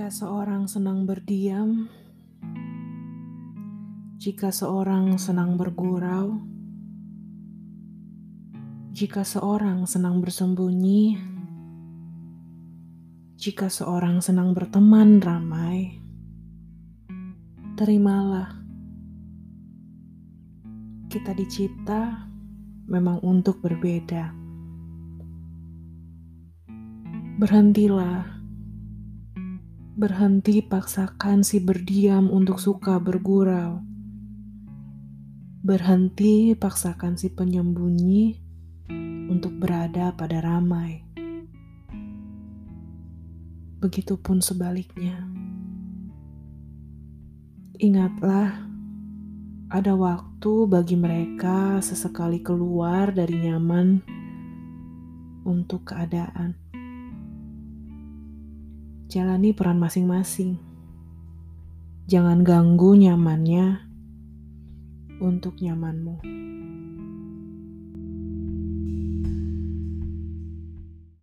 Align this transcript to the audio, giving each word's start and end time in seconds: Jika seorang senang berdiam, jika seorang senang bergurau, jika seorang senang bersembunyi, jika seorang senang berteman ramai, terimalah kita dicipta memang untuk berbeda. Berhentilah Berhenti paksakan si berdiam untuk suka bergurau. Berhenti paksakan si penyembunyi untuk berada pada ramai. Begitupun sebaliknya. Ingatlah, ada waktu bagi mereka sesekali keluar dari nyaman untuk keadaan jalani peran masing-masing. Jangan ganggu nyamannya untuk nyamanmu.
Jika 0.00 0.16
seorang 0.16 0.64
senang 0.64 1.04
berdiam, 1.04 1.84
jika 4.16 4.48
seorang 4.48 5.20
senang 5.20 5.60
bergurau, 5.60 6.40
jika 8.96 9.28
seorang 9.28 9.84
senang 9.84 10.24
bersembunyi, 10.24 11.20
jika 13.36 13.68
seorang 13.68 14.24
senang 14.24 14.56
berteman 14.56 15.20
ramai, 15.20 16.00
terimalah 17.76 18.56
kita 21.12 21.36
dicipta 21.36 22.24
memang 22.88 23.20
untuk 23.20 23.60
berbeda. 23.60 24.32
Berhentilah 27.36 28.39
Berhenti 30.00 30.64
paksakan 30.64 31.44
si 31.44 31.60
berdiam 31.60 32.32
untuk 32.32 32.56
suka 32.56 32.96
bergurau. 32.96 33.84
Berhenti 35.60 36.56
paksakan 36.56 37.20
si 37.20 37.28
penyembunyi 37.28 38.32
untuk 39.28 39.60
berada 39.60 40.16
pada 40.16 40.40
ramai. 40.40 41.04
Begitupun 43.84 44.40
sebaliknya. 44.40 45.20
Ingatlah, 47.76 48.56
ada 49.68 49.92
waktu 50.00 50.64
bagi 50.64 50.96
mereka 50.96 51.84
sesekali 51.84 52.40
keluar 52.40 53.12
dari 53.12 53.36
nyaman 53.36 54.00
untuk 55.44 55.92
keadaan 55.92 56.69
jalani 59.10 59.50
peran 59.50 59.82
masing-masing. 59.82 60.54
Jangan 62.06 62.46
ganggu 62.46 62.94
nyamannya 62.94 63.82
untuk 65.18 65.58
nyamanmu. 65.58 66.22